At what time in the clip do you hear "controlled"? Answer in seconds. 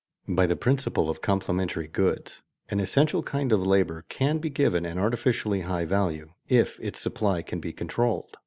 7.71-8.37